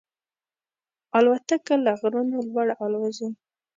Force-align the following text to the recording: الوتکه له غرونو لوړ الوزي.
الوتکه 1.17 1.75
له 1.85 1.91
غرونو 2.01 2.37
لوړ 2.49 2.67
الوزي. 2.83 3.29